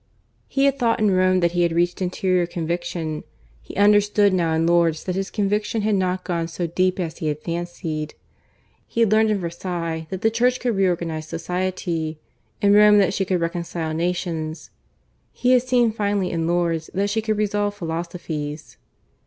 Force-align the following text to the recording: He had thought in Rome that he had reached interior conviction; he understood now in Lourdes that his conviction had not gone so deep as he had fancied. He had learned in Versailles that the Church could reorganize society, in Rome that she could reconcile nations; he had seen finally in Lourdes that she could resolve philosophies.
He 0.47 0.65
had 0.65 0.79
thought 0.79 0.97
in 0.99 1.11
Rome 1.11 1.41
that 1.41 1.51
he 1.51 1.61
had 1.61 1.71
reached 1.73 2.01
interior 2.01 2.47
conviction; 2.47 3.23
he 3.61 3.75
understood 3.75 4.33
now 4.33 4.51
in 4.55 4.65
Lourdes 4.65 5.03
that 5.03 5.13
his 5.13 5.29
conviction 5.29 5.83
had 5.83 5.93
not 5.93 6.23
gone 6.23 6.47
so 6.47 6.65
deep 6.65 6.99
as 6.99 7.19
he 7.19 7.27
had 7.27 7.37
fancied. 7.43 8.15
He 8.87 9.01
had 9.01 9.11
learned 9.11 9.29
in 9.29 9.37
Versailles 9.39 10.07
that 10.09 10.21
the 10.23 10.31
Church 10.31 10.59
could 10.59 10.75
reorganize 10.75 11.27
society, 11.27 12.17
in 12.63 12.73
Rome 12.73 12.97
that 12.97 13.13
she 13.13 13.25
could 13.25 13.41
reconcile 13.41 13.93
nations; 13.93 14.71
he 15.33 15.51
had 15.51 15.61
seen 15.61 15.91
finally 15.91 16.31
in 16.31 16.47
Lourdes 16.47 16.89
that 16.95 17.11
she 17.11 17.21
could 17.21 17.37
resolve 17.37 17.75
philosophies. 17.75 18.77